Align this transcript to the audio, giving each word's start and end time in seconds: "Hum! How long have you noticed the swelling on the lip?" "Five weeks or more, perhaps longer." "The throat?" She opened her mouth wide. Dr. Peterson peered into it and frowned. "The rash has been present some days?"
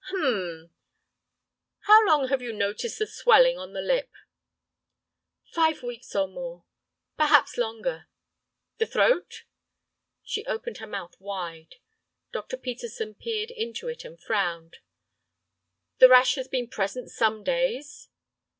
"Hum! 0.05 0.71
How 1.81 2.03
long 2.07 2.29
have 2.29 2.41
you 2.41 2.53
noticed 2.53 2.97
the 2.97 3.05
swelling 3.05 3.59
on 3.59 3.73
the 3.73 3.83
lip?" 3.83 4.09
"Five 5.53 5.83
weeks 5.83 6.15
or 6.15 6.27
more, 6.27 6.65
perhaps 7.17 7.55
longer." 7.55 8.07
"The 8.79 8.87
throat?" 8.87 9.43
She 10.23 10.43
opened 10.47 10.79
her 10.79 10.87
mouth 10.87 11.13
wide. 11.19 11.75
Dr. 12.33 12.57
Peterson 12.57 13.13
peered 13.13 13.51
into 13.51 13.89
it 13.89 14.03
and 14.03 14.19
frowned. 14.19 14.77
"The 15.99 16.09
rash 16.09 16.33
has 16.33 16.47
been 16.47 16.67
present 16.67 17.11
some 17.11 17.43
days?" 17.43 18.09